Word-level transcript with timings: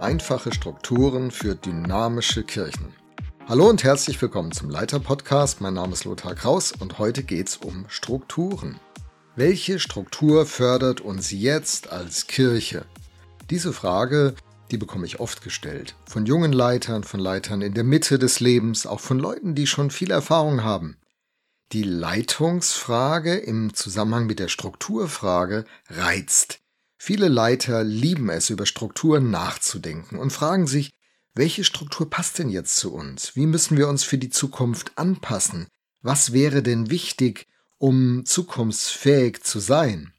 Einfache 0.00 0.50
Strukturen 0.50 1.30
für 1.30 1.54
dynamische 1.54 2.42
Kirchen. 2.42 2.94
Hallo 3.46 3.68
und 3.68 3.84
herzlich 3.84 4.20
willkommen 4.22 4.50
zum 4.50 4.70
Leiter-Podcast. 4.70 5.60
Mein 5.60 5.74
Name 5.74 5.92
ist 5.92 6.04
Lothar 6.04 6.34
Kraus 6.34 6.72
und 6.72 6.98
heute 6.98 7.22
geht 7.22 7.48
es 7.48 7.56
um 7.58 7.84
Strukturen. 7.86 8.80
Welche 9.36 9.78
Struktur 9.78 10.46
fördert 10.46 11.02
uns 11.02 11.30
jetzt 11.32 11.92
als 11.92 12.28
Kirche? 12.28 12.86
Diese 13.50 13.74
Frage, 13.74 14.34
die 14.70 14.78
bekomme 14.78 15.04
ich 15.04 15.20
oft 15.20 15.42
gestellt. 15.42 15.94
Von 16.06 16.24
jungen 16.24 16.54
Leitern, 16.54 17.04
von 17.04 17.20
Leitern 17.20 17.60
in 17.60 17.74
der 17.74 17.84
Mitte 17.84 18.18
des 18.18 18.40
Lebens, 18.40 18.86
auch 18.86 19.00
von 19.00 19.18
Leuten, 19.18 19.54
die 19.54 19.66
schon 19.66 19.90
viel 19.90 20.10
Erfahrung 20.12 20.64
haben. 20.64 20.96
Die 21.72 21.82
Leitungsfrage 21.82 23.36
im 23.36 23.74
Zusammenhang 23.74 24.24
mit 24.24 24.38
der 24.38 24.48
Strukturfrage 24.48 25.66
reizt. 25.90 26.60
Viele 27.02 27.28
Leiter 27.28 27.82
lieben 27.82 28.28
es, 28.28 28.50
über 28.50 28.66
Strukturen 28.66 29.30
nachzudenken 29.30 30.18
und 30.18 30.34
fragen 30.34 30.66
sich, 30.66 30.90
welche 31.34 31.64
Struktur 31.64 32.10
passt 32.10 32.38
denn 32.38 32.50
jetzt 32.50 32.76
zu 32.76 32.92
uns? 32.92 33.34
Wie 33.34 33.46
müssen 33.46 33.78
wir 33.78 33.88
uns 33.88 34.04
für 34.04 34.18
die 34.18 34.28
Zukunft 34.28 34.92
anpassen? 34.98 35.66
Was 36.02 36.34
wäre 36.34 36.62
denn 36.62 36.90
wichtig, 36.90 37.46
um 37.78 38.26
zukunftsfähig 38.26 39.42
zu 39.42 39.60
sein? 39.60 40.12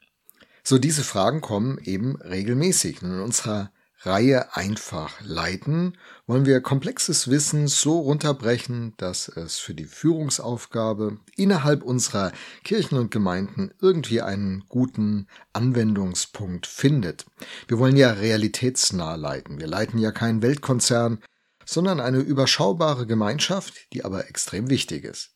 So 0.64 0.80
diese 0.80 1.04
Fragen 1.04 1.42
kommen 1.42 1.78
eben 1.84 2.16
regelmäßig 2.16 3.04
in 3.04 3.20
unserer 3.20 3.72
Reihe 4.04 4.56
einfach 4.56 5.22
leiten, 5.22 5.98
wollen 6.26 6.46
wir 6.48 6.62
komplexes 6.62 7.30
Wissen 7.30 7.68
so 7.68 8.00
runterbrechen, 8.00 8.96
dass 8.98 9.28
es 9.28 9.60
für 9.60 9.76
die 9.76 9.86
Führungsaufgabe 9.86 11.20
innerhalb 11.36 11.84
unserer 11.84 12.32
Kirchen 12.64 12.98
und 12.98 13.12
Gemeinden 13.12 13.72
irgendwie 13.80 14.22
einen 14.22 14.66
guten 14.70 15.28
Anwendungspunkt 15.54 16.66
findet. 16.66 17.26
Wir 17.68 17.78
wollen 17.78 17.96
ja 17.96 18.12
realitätsnah 18.12 19.16
leiten. 19.16 19.60
Wir 19.60 19.68
leiten 19.68 20.00
ja 20.00 20.12
keinen 20.12 20.42
Weltkonzern, 20.42 21.22
sondern 21.64 22.00
eine 22.00 22.20
überschaubare 22.20 23.06
Gemeinschaft, 23.06 23.94
die 23.94 24.04
aber 24.04 24.28
extrem 24.30 24.70
wichtig 24.70 25.04
ist. 25.04 25.36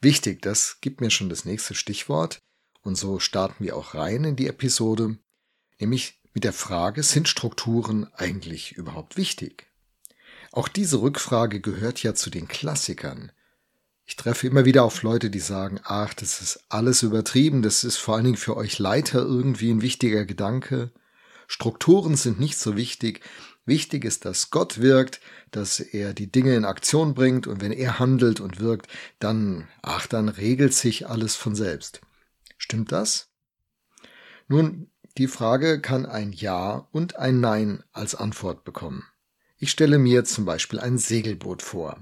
Wichtig, 0.00 0.40
das 0.42 0.78
gibt 0.80 1.00
mir 1.00 1.10
schon 1.10 1.28
das 1.28 1.44
nächste 1.44 1.74
Stichwort. 1.74 2.38
Und 2.82 2.94
so 2.94 3.18
starten 3.18 3.64
wir 3.64 3.76
auch 3.76 3.94
rein 3.94 4.22
in 4.22 4.36
die 4.36 4.46
Episode, 4.46 5.18
nämlich 5.80 6.17
mit 6.34 6.44
der 6.44 6.52
Frage, 6.52 7.02
sind 7.02 7.28
Strukturen 7.28 8.06
eigentlich 8.14 8.72
überhaupt 8.72 9.16
wichtig? 9.16 9.66
Auch 10.52 10.68
diese 10.68 11.00
Rückfrage 11.00 11.60
gehört 11.60 12.02
ja 12.02 12.14
zu 12.14 12.30
den 12.30 12.48
Klassikern. 12.48 13.32
Ich 14.06 14.16
treffe 14.16 14.46
immer 14.46 14.64
wieder 14.64 14.84
auf 14.84 15.02
Leute, 15.02 15.28
die 15.28 15.40
sagen, 15.40 15.80
ach, 15.84 16.14
das 16.14 16.40
ist 16.40 16.64
alles 16.70 17.02
übertrieben, 17.02 17.60
das 17.60 17.84
ist 17.84 17.98
vor 17.98 18.14
allen 18.14 18.24
Dingen 18.24 18.36
für 18.38 18.56
euch 18.56 18.78
Leiter 18.78 19.18
irgendwie 19.18 19.70
ein 19.70 19.82
wichtiger 19.82 20.24
Gedanke. 20.24 20.92
Strukturen 21.46 22.16
sind 22.16 22.40
nicht 22.40 22.58
so 22.58 22.76
wichtig. 22.76 23.20
Wichtig 23.66 24.06
ist, 24.06 24.24
dass 24.24 24.50
Gott 24.50 24.80
wirkt, 24.80 25.20
dass 25.50 25.78
er 25.78 26.14
die 26.14 26.32
Dinge 26.32 26.56
in 26.56 26.64
Aktion 26.64 27.12
bringt 27.12 27.46
und 27.46 27.60
wenn 27.60 27.72
er 27.72 27.98
handelt 27.98 28.40
und 28.40 28.60
wirkt, 28.60 28.88
dann, 29.18 29.68
ach, 29.82 30.06
dann 30.06 30.30
regelt 30.30 30.72
sich 30.72 31.06
alles 31.06 31.36
von 31.36 31.54
selbst. 31.54 32.00
Stimmt 32.56 32.92
das? 32.92 33.28
Nun, 34.48 34.90
die 35.18 35.26
Frage 35.26 35.80
kann 35.80 36.06
ein 36.06 36.32
Ja 36.32 36.86
und 36.92 37.16
ein 37.16 37.40
Nein 37.40 37.82
als 37.92 38.14
Antwort 38.14 38.62
bekommen. 38.62 39.04
Ich 39.58 39.72
stelle 39.72 39.98
mir 39.98 40.24
zum 40.24 40.44
Beispiel 40.44 40.78
ein 40.78 40.96
Segelboot 40.96 41.60
vor. 41.60 41.98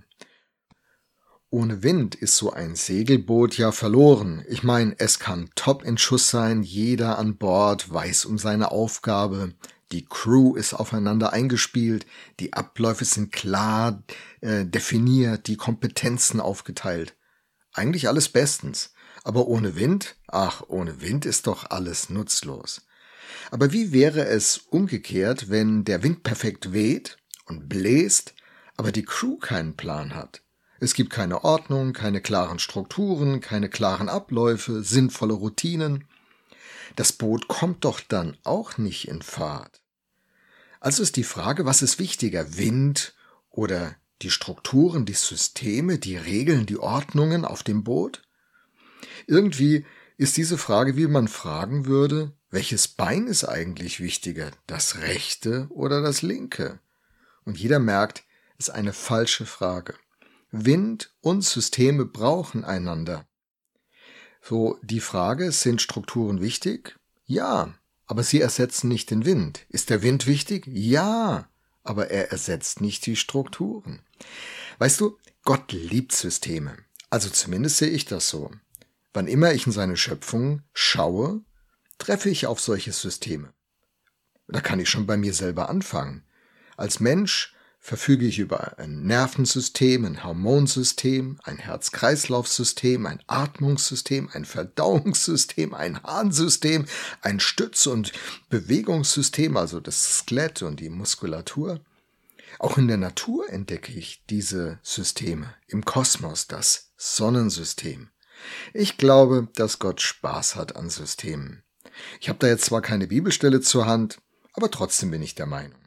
Ohne 1.49 1.83
Wind 1.83 2.15
ist 2.15 2.37
so 2.37 2.53
ein 2.53 2.77
Segelboot 2.77 3.57
ja 3.57 3.73
verloren. 3.73 4.45
Ich 4.49 4.63
meine, 4.63 4.95
es 4.99 5.19
kann 5.19 5.49
top 5.55 5.83
in 5.83 5.97
Schuss 5.97 6.29
sein, 6.29 6.63
jeder 6.63 7.19
an 7.19 7.37
Bord 7.39 7.91
weiß 7.91 8.27
um 8.27 8.37
seine 8.37 8.71
Aufgabe, 8.71 9.55
die 9.93 10.05
Crew 10.05 10.55
ist 10.55 10.75
aufeinander 10.75 11.33
eingespielt, 11.33 12.05
die 12.39 12.53
Abläufe 12.53 13.07
sind 13.07 13.33
klar 13.33 14.03
äh, 14.43 14.67
definiert, 14.67 15.47
die 15.47 15.57
Kompetenzen 15.57 16.41
aufgeteilt. 16.41 17.17
Eigentlich 17.73 18.09
alles 18.09 18.29
bestens. 18.29 18.93
Aber 19.25 19.47
ohne 19.47 19.75
Wind? 19.75 20.17
Ach, 20.29 20.63
ohne 20.69 21.01
Wind 21.01 21.25
ist 21.25 21.47
doch 21.47 21.71
alles 21.71 22.11
nutzlos. 22.11 22.83
Aber 23.51 23.73
wie 23.73 23.93
wäre 23.93 24.27
es 24.27 24.59
umgekehrt, 24.59 25.51
wenn 25.51 25.85
der 25.85 26.03
Wind 26.03 26.23
perfekt 26.23 26.73
weht 26.73 27.19
und 27.47 27.69
bläst, 27.69 28.35
aber 28.77 28.93
die 28.93 29.05
Crew 29.05 29.37
keinen 29.37 29.77
Plan 29.77 30.15
hat? 30.15 30.43
Es 30.79 30.95
gibt 30.95 31.11
keine 31.11 31.45
Ordnung, 31.45 31.93
keine 31.93 32.21
klaren 32.21 32.59
Strukturen, 32.59 33.41
keine 33.41 33.71
klaren 33.71 34.09
Abläufe, 34.09 34.83
sinnvolle 34.83 35.35
Routinen. 35.35 36.05
Das 36.97 37.13
Boot 37.13 37.49
kommt 37.49 37.85
doch 37.85 38.01
dann 38.01 38.37
auch 38.45 38.77
nicht 38.77 39.09
in 39.09 39.23
Fahrt. 39.23 39.81
Also 40.81 41.03
ist 41.03 41.17
die 41.17 41.25
Frage, 41.25 41.65
was 41.65 41.83
ist 41.83 41.99
wichtiger, 41.99 42.59
Wind 42.59 43.15
oder 43.51 43.97
die 44.23 44.31
Strukturen, 44.31 45.07
die 45.07 45.15
Systeme, 45.15 45.99
die 45.99 46.17
Regeln, 46.17 46.67
die 46.67 46.79
Ordnungen 46.79 47.45
auf 47.45 47.63
dem 47.63 47.83
Boot? 47.83 48.23
Irgendwie 49.27 49.85
ist 50.17 50.37
diese 50.37 50.59
Frage, 50.59 50.97
wie 50.97 51.07
man 51.07 51.29
fragen 51.29 51.87
würde, 51.87 52.33
welches 52.51 52.89
Bein 52.89 53.27
ist 53.27 53.45
eigentlich 53.45 54.01
wichtiger, 54.01 54.51
das 54.67 54.99
rechte 54.99 55.67
oder 55.71 56.01
das 56.01 56.23
linke? 56.23 56.79
Und 57.45 57.59
jeder 57.59 57.79
merkt, 57.79 58.25
ist 58.59 58.71
eine 58.71 58.93
falsche 58.93 59.47
Frage. 59.47 59.95
Wind 60.51 61.13
und 61.21 61.43
Systeme 61.43 62.07
brauchen 62.07 62.65
einander. 62.65 63.27
So, 64.41 64.79
die 64.83 65.01
Frage, 65.01 65.53
sind 65.53 65.83
Strukturen 65.83 66.41
wichtig? 66.41 66.97
Ja, 67.27 67.75
aber 68.07 68.23
sie 68.23 68.41
ersetzen 68.41 68.89
nicht 68.89 69.11
den 69.11 69.25
Wind. 69.25 69.67
Ist 69.69 69.91
der 69.91 70.03
Wind 70.03 70.27
wichtig? 70.27 70.67
Ja, 70.67 71.49
aber 71.83 72.11
er 72.11 72.31
ersetzt 72.31 72.81
nicht 72.81 73.05
die 73.07 73.17
Strukturen. 73.17 74.01
Weißt 74.79 75.01
du, 75.01 75.19
Gott 75.45 75.73
liebt 75.73 76.13
Systeme. 76.13 76.77
Also 77.11 77.29
zumindest 77.29 77.79
sehe 77.79 77.91
ich 77.91 78.05
das 78.05 78.29
so. 78.29 78.51
Wann 79.17 79.29
immer 79.29 79.55
ich 79.55 79.67
in 79.67 79.73
seine 79.73 79.97
Schöpfung 79.97 80.61
schaue, 80.75 81.41
treffe 81.97 82.29
ich 82.29 82.47
auf 82.47 82.61
solche 82.61 82.93
Systeme. 82.93 83.55
Da 84.47 84.61
kann 84.61 84.79
ich 84.79 84.91
schon 84.91 85.07
bei 85.07 85.17
mir 85.17 85.33
selber 85.33 85.71
anfangen. 85.71 86.23
Als 86.77 87.01
Mensch 87.01 87.55
verfüge 87.79 88.27
ich 88.27 88.39
über 88.39 88.79
ein 88.79 89.05
Nervensystem, 89.05 90.05
ein 90.05 90.23
Hormonsystem, 90.23 91.41
ein 91.45 91.57
Herz-Kreislauf-System, 91.57 93.07
ein 93.07 93.23
Atmungssystem, 93.27 94.29
ein 94.35 94.45
Verdauungssystem, 94.45 95.73
ein 95.73 96.03
Harnsystem, 96.03 96.85
ein 97.23 97.41
Stütz- 97.41 97.87
und 97.87 98.13
Bewegungssystem, 98.51 99.57
also 99.57 99.81
das 99.81 100.19
Skelett 100.19 100.61
und 100.61 100.79
die 100.79 100.91
Muskulatur. 100.91 101.81
Auch 102.59 102.77
in 102.77 102.87
der 102.87 102.99
Natur 102.99 103.49
entdecke 103.49 103.95
ich 103.95 104.25
diese 104.29 104.79
Systeme, 104.83 105.55
im 105.69 105.87
Kosmos 105.87 106.49
das 106.49 106.93
Sonnensystem. 106.99 108.11
Ich 108.73 108.97
glaube, 108.97 109.49
dass 109.55 109.79
Gott 109.79 110.01
Spaß 110.01 110.57
hat 110.57 110.77
an 110.77 110.91
Systemen. 110.91 111.63
Ich 112.21 112.29
habe 112.29 112.39
da 112.39 112.47
jetzt 112.47 112.67
zwar 112.67 112.83
keine 112.83 113.07
Bibelstelle 113.07 113.61
zur 113.61 113.87
Hand, 113.87 114.19
aber 114.53 114.71
trotzdem 114.71 115.11
bin 115.11 115.23
ich 115.23 115.35
der 115.35 115.47
Meinung. 115.47 115.81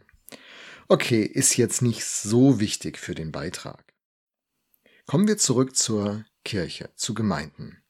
Okay, 0.87 1.23
ist 1.23 1.55
jetzt 1.57 1.81
nicht 1.81 2.03
so 2.03 2.59
wichtig 2.59 2.97
für 2.97 3.13
den 3.13 3.31
Beitrag. 3.31 3.93
Kommen 5.05 5.27
wir 5.27 5.37
zurück 5.37 5.75
zur 5.75 6.25
Kirche, 6.43 6.89
zu 6.95 7.13
Gemeinden. 7.13 7.83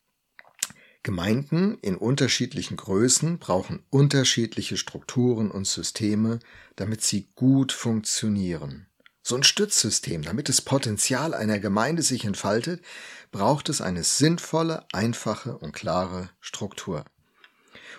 Gemeinden 1.01 1.77
in 1.81 1.95
unterschiedlichen 1.95 2.75
Größen 2.75 3.39
brauchen 3.39 3.85
unterschiedliche 3.89 4.75
Strukturen 4.75 5.49
und 5.49 5.65
Systeme, 5.65 6.39
damit 6.75 7.01
sie 7.01 7.31
gut 7.35 7.71
funktionieren. 7.71 8.88
So 9.21 9.35
ein 9.35 9.43
Stützsystem, 9.43 10.23
damit 10.23 10.49
das 10.49 10.61
Potenzial 10.61 11.33
einer 11.33 11.59
Gemeinde 11.59 12.01
sich 12.01 12.25
entfaltet, 12.25 12.83
braucht 13.31 13.69
es 13.69 13.81
eine 13.81 14.03
sinnvolle, 14.03 14.85
einfache 14.91 15.57
und 15.57 15.73
klare 15.73 16.29
Struktur. 16.39 17.05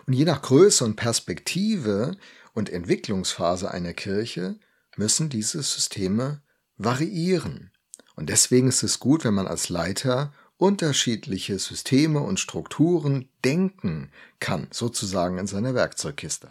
Und 0.07 0.15
je 0.15 0.25
nach 0.25 0.43
Größe 0.43 0.85
und 0.85 0.97
Perspektive 0.97 2.17
und 2.53 2.71
Entwicklungsphase 2.71 3.71
einer 3.71 3.93
Kirche 3.93 4.59
müssen 4.97 5.29
diese 5.29 5.63
Systeme 5.63 6.43
variieren. 6.79 7.71
Und 8.17 8.29
deswegen 8.29 8.69
ist 8.69 8.83
es 8.83 8.99
gut, 8.99 9.25
wenn 9.25 9.35
man 9.35 9.47
als 9.47 9.69
Leiter 9.69 10.33
unterschiedliche 10.57 11.59
Systeme 11.59 12.21
und 12.21 12.39
Strukturen 12.39 13.29
denken 13.45 14.11
kann, 14.41 14.69
sozusagen 14.73 15.39
in 15.39 15.47
seiner 15.47 15.75
Werkzeugkiste. 15.75 16.51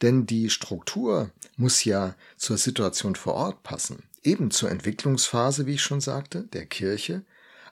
Denn 0.00 0.26
die 0.26 0.50
Struktur 0.50 1.30
muss 1.56 1.84
ja 1.84 2.14
zur 2.36 2.56
Situation 2.56 3.14
vor 3.14 3.34
Ort 3.34 3.62
passen, 3.62 4.04
eben 4.22 4.50
zur 4.50 4.70
Entwicklungsphase, 4.70 5.66
wie 5.66 5.74
ich 5.74 5.82
schon 5.82 6.00
sagte, 6.00 6.44
der 6.44 6.66
Kirche, 6.66 7.24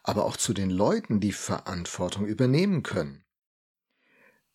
aber 0.02 0.24
auch 0.24 0.36
zu 0.36 0.52
den 0.52 0.70
Leuten, 0.70 1.20
die 1.20 1.32
Verantwortung 1.32 2.26
übernehmen 2.26 2.82
können. 2.82 3.22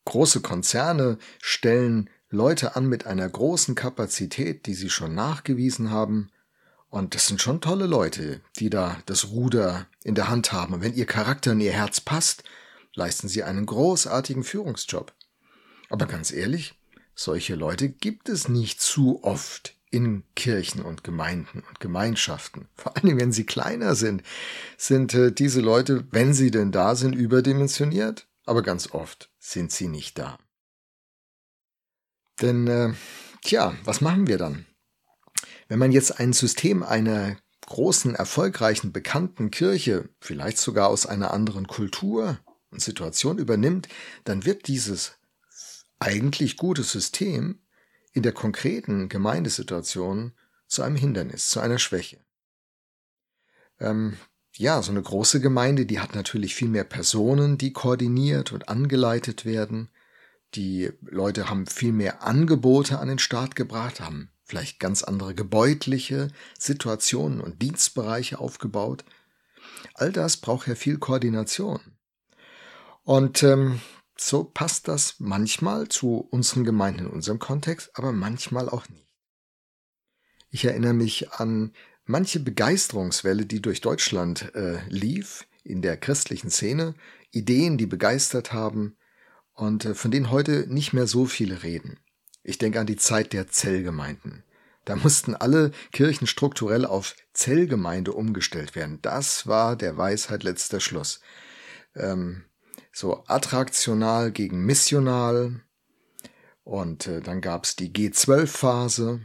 Große 0.06 0.42
Konzerne 0.42 1.18
stellen 1.42 2.10
Leute 2.30 2.76
an 2.76 2.88
mit 2.88 3.08
einer 3.08 3.28
großen 3.28 3.76
Kapazität, 3.76 4.66
die 4.68 4.74
sie 4.74 4.90
schon 4.90 5.16
nachgewiesen 5.16 5.90
haben. 5.90 6.30
Und 6.90 7.16
das 7.16 7.28
sind 7.28 7.42
schon 7.42 7.62
tolle 7.62 7.88
Leute, 7.88 8.42
die 8.58 8.70
da 8.70 9.02
das 9.06 9.30
Ruder 9.30 9.88
in 10.04 10.16
der 10.16 10.30
Hand 10.30 10.52
haben. 10.52 10.74
Und 10.74 10.82
wenn 10.82 10.94
ihr 10.94 11.06
Charakter 11.06 11.52
und 11.52 11.62
ihr 11.62 11.74
Herz 11.74 12.00
passt, 12.02 12.44
leisten 12.94 13.28
sie 13.28 13.44
einen 13.44 13.66
großartigen 13.66 14.44
Führungsjob. 14.44 15.14
Aber 15.90 16.06
ganz 16.06 16.32
ehrlich, 16.32 16.76
solche 17.16 17.56
Leute 17.56 17.90
gibt 17.90 18.30
es 18.30 18.50
nicht 18.50 18.82
zu 18.82 19.24
oft 19.24 19.76
in 19.90 20.24
Kirchen 20.36 20.82
und 20.82 21.04
Gemeinden 21.04 21.64
und 21.68 21.80
Gemeinschaften. 21.80 22.68
Vor 22.76 22.98
allem, 22.98 23.20
wenn 23.20 23.32
sie 23.32 23.46
kleiner 23.46 23.96
sind, 23.96 24.24
sind 24.78 25.14
äh, 25.14 25.32
diese 25.32 25.62
Leute, 25.62 26.06
wenn 26.12 26.34
sie 26.34 26.52
denn 26.52 26.72
da 26.74 26.96
sind, 26.96 27.14
überdimensioniert, 27.14 28.28
aber 28.46 28.62
ganz 28.62 28.92
oft 28.92 29.32
sind 29.40 29.72
sie 29.72 29.88
nicht 29.88 30.20
da. 30.20 30.38
Denn, 32.42 32.68
äh, 32.68 32.94
tja, 33.42 33.76
was 33.86 34.02
machen 34.02 34.28
wir 34.28 34.38
dann? 34.38 34.66
Wenn 35.70 35.80
man 35.80 35.94
jetzt 35.94 36.20
ein 36.20 36.34
System 36.34 36.84
einer 36.84 37.38
großen, 37.66 38.16
erfolgreichen, 38.16 38.92
bekannten 38.92 39.50
Kirche, 39.50 40.10
vielleicht 40.20 40.58
sogar 40.58 40.90
aus 40.90 41.06
einer 41.06 41.32
anderen 41.32 41.68
Kultur 41.68 42.40
und 42.70 42.82
Situation 42.82 43.38
übernimmt, 43.38 43.88
dann 44.26 44.46
wird 44.46 44.68
dieses 44.68 45.15
eigentlich 46.00 46.58
gute 46.58 46.84
System 46.84 47.60
in 48.14 48.24
der 48.24 48.32
konkreten 48.32 49.10
Gemeindesituation 49.10 50.34
zu 50.68 50.84
einem 50.84 50.96
Hindernis, 50.96 51.50
zu 51.50 51.60
einer 51.60 51.80
Schwäche. 51.80 52.20
Ähm, 53.80 54.18
ja, 54.54 54.82
so 54.82 54.92
eine 54.92 55.02
große 55.02 55.42
Gemeinde, 55.42 55.86
die 55.86 56.00
hat 56.00 56.16
natürlich 56.16 56.56
viel 56.56 56.70
mehr 56.70 56.86
Personen, 56.86 57.58
die 57.58 57.74
koordiniert 57.74 58.54
und 58.54 58.70
angeleitet 58.70 59.46
werden. 59.46 59.90
Die 60.54 60.92
Leute 61.02 61.50
haben 61.50 61.68
viel 61.68 61.92
mehr 61.92 62.24
Angebote 62.24 63.00
an 63.00 63.10
den 63.10 63.20
Start 63.20 63.56
gebracht, 63.56 64.00
haben 64.00 64.30
vielleicht 64.46 64.80
ganz 64.80 65.04
andere 65.04 65.36
gebäudliche 65.36 66.30
Situationen 66.58 67.42
und 67.42 67.62
Dienstbereiche 67.62 68.40
aufgebaut. 68.40 69.04
All 69.94 70.12
das 70.12 70.38
braucht 70.38 70.68
ja 70.68 70.76
viel 70.76 71.00
Koordination. 71.00 71.82
Und 73.04 73.44
ähm, 73.44 73.82
so 74.18 74.44
passt 74.44 74.88
das 74.88 75.16
manchmal 75.20 75.88
zu 75.90 76.28
unseren 76.32 76.64
Gemeinden 76.64 77.02
in 77.02 77.08
unserem 77.08 77.40
Kontext, 77.40 77.92
aber 77.94 78.12
manchmal 78.12 78.70
auch 78.70 78.88
nicht. 78.90 79.08
Ich 80.50 80.66
erinnere 80.66 80.94
mich 80.94 81.32
an 81.32 81.74
manche 82.06 82.40
Begeisterungswelle, 82.40 83.46
die 83.46 83.62
durch 83.62 83.82
Deutschland 83.82 84.54
äh, 84.56 84.80
lief 84.88 85.48
in 85.64 85.82
der 85.82 85.98
christlichen 85.98 86.50
Szene, 86.50 86.96
Ideen, 87.32 87.78
die 87.78 87.88
begeistert 87.88 88.54
haben 88.54 88.96
und 89.54 89.86
äh, 89.86 89.96
von 89.96 90.12
denen 90.12 90.32
heute 90.32 90.66
nicht 90.68 90.94
mehr 90.94 91.08
so 91.08 91.26
viele 91.26 91.64
reden. 91.64 92.00
Ich 92.44 92.58
denke 92.58 92.80
an 92.80 92.88
die 92.88 92.96
Zeit 92.96 93.34
der 93.34 93.48
Zellgemeinden. 93.48 94.44
Da 94.86 94.96
mussten 94.96 95.36
alle 95.36 95.72
Kirchen 95.92 96.28
strukturell 96.28 96.86
auf 96.86 97.16
Zellgemeinde 97.34 98.14
umgestellt 98.14 98.76
werden. 98.76 99.00
Das 99.02 99.48
war 99.48 99.76
der 99.76 99.98
Weisheit 99.98 100.44
letzter 100.44 100.80
Schluss. 100.80 101.20
Ähm, 101.96 102.46
so 102.96 103.24
attraktional 103.28 104.32
gegen 104.32 104.66
missional. 104.66 105.62
Und 106.64 107.08
äh, 107.08 107.22
dann 107.22 107.42
gab 107.42 107.66
es 107.66 107.76
die 107.76 107.92
G12-Phase. 107.92 109.22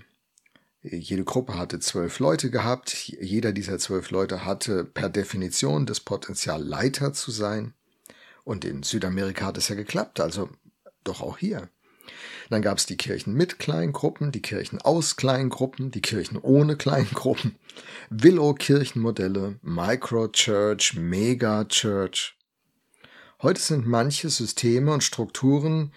Jede 0.82 1.24
Gruppe 1.24 1.56
hatte 1.56 1.78
zwölf 1.78 2.18
Leute 2.18 2.50
gehabt. 2.50 2.94
Jeder 2.94 3.52
dieser 3.52 3.78
zwölf 3.78 4.10
Leute 4.10 4.44
hatte 4.44 4.84
per 4.84 5.08
Definition 5.08 5.86
das 5.86 6.00
Potenzial, 6.00 6.62
Leiter 6.62 7.12
zu 7.12 7.30
sein. 7.30 7.74
Und 8.44 8.64
in 8.64 8.82
Südamerika 8.82 9.46
hat 9.46 9.58
es 9.58 9.68
ja 9.68 9.76
geklappt, 9.76 10.20
also 10.20 10.50
doch 11.04 11.20
auch 11.20 11.38
hier. 11.38 11.68
Dann 12.48 12.62
gab 12.62 12.78
es 12.78 12.86
die 12.86 12.96
Kirchen 12.96 13.34
mit 13.34 13.60
Kleingruppen, 13.60 14.32
die 14.32 14.42
Kirchen 14.42 14.80
aus 14.80 15.14
Kleingruppen, 15.16 15.92
die 15.92 16.02
Kirchen 16.02 16.38
ohne 16.38 16.76
Kleingruppen, 16.76 17.56
Willow-Kirchenmodelle, 18.10 19.60
Microchurch, 19.62 20.94
Megachurch. 20.94 22.39
Heute 23.42 23.62
sind 23.62 23.86
manche 23.86 24.28
Systeme 24.28 24.92
und 24.92 25.02
Strukturen, 25.02 25.94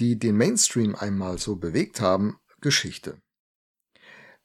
die 0.00 0.18
den 0.18 0.36
Mainstream 0.36 0.94
einmal 0.94 1.38
so 1.38 1.56
bewegt 1.56 2.02
haben, 2.02 2.36
Geschichte. 2.60 3.16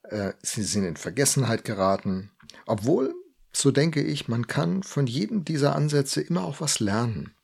Äh, 0.04 0.32
sie 0.40 0.62
sind 0.62 0.84
in 0.84 0.96
Vergessenheit 0.96 1.64
geraten, 1.64 2.30
obwohl, 2.64 3.14
so 3.52 3.70
denke 3.70 4.02
ich, 4.02 4.26
man 4.28 4.46
kann 4.46 4.82
von 4.82 5.06
jedem 5.06 5.44
dieser 5.44 5.76
Ansätze 5.76 6.22
immer 6.22 6.44
auch 6.44 6.62
was 6.62 6.80
lernen. 6.80 7.34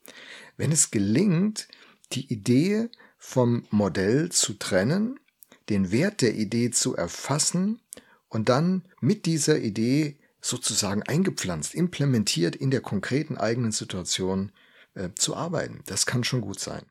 Wenn 0.57 0.73
es 0.73 0.91
gelingt, 0.91 1.69
die 2.13 2.33
Idee 2.33 2.89
vom 3.19 3.67
Modell 3.71 4.31
zu 4.31 4.55
trennen, 4.55 5.21
den 5.69 5.93
Wert 5.93 6.23
der 6.23 6.37
Idee 6.37 6.71
zu 6.71 6.97
erfassen 6.97 7.83
und 8.29 8.49
dann 8.49 8.89
mit 9.01 9.27
dieser 9.27 9.59
Idee 9.59 10.17
sozusagen 10.41 11.03
eingepflanzt, 11.03 11.75
implementiert 11.75 12.57
in 12.57 12.71
der 12.71 12.81
konkreten 12.81 13.37
eigenen 13.37 13.73
Situation 13.73 14.53
äh, 14.97 15.11
zu 15.15 15.37
arbeiten. 15.37 15.83
Das 15.87 16.07
kann 16.07 16.25
schon 16.25 16.41
gut 16.41 16.59
sein. 16.59 16.85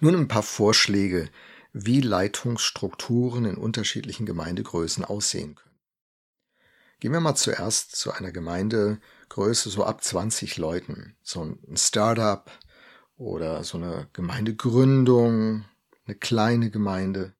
Nun 0.00 0.14
ein 0.14 0.28
paar 0.28 0.42
Vorschläge, 0.42 1.30
wie 1.72 2.00
Leitungsstrukturen 2.00 3.44
in 3.44 3.56
unterschiedlichen 3.56 4.26
Gemeindegrößen 4.26 5.04
aussehen 5.04 5.54
können. 5.54 5.74
Gehen 7.00 7.12
wir 7.12 7.20
mal 7.20 7.34
zuerst 7.34 7.96
zu 7.96 8.12
einer 8.12 8.32
Gemeindegröße 8.32 9.70
so 9.70 9.84
ab 9.84 10.02
20 10.02 10.56
Leuten. 10.56 11.16
So 11.22 11.42
ein 11.42 11.76
Startup 11.76 12.50
oder 13.16 13.64
so 13.64 13.78
eine 13.78 14.08
Gemeindegründung, 14.12 15.64
eine 16.06 16.16
kleine 16.16 16.70
Gemeinde. 16.70 17.34